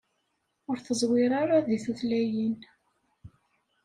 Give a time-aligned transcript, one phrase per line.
[0.69, 2.57] Ur teẓwir ara deg tutlayin.